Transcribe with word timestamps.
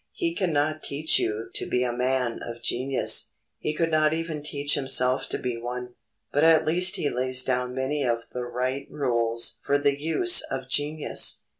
He 0.13 0.33
cannot 0.33 0.81
teach 0.81 1.19
you 1.19 1.51
to 1.53 1.67
be 1.67 1.83
a 1.83 1.93
man 1.93 2.39
of 2.41 2.63
genius; 2.63 3.33
he 3.59 3.71
could 3.75 3.91
not 3.91 4.13
even 4.13 4.41
teach 4.41 4.73
himself 4.73 5.29
to 5.29 5.37
be 5.37 5.57
one. 5.57 5.93
But 6.31 6.43
at 6.43 6.65
least 6.65 6.95
he 6.95 7.11
lays 7.11 7.43
down 7.43 7.75
many 7.75 8.01
of 8.03 8.23
the 8.31 8.43
right 8.45 8.87
rules 8.89 9.59
for 9.63 9.77
the 9.77 9.95
use 9.95 10.41
of 10.49 10.67
genius. 10.67 11.45